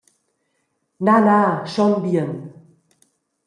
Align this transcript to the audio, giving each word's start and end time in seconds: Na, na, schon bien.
Na, 1.05 1.17
na, 1.27 1.39
schon 1.71 1.93
bien. 2.05 2.29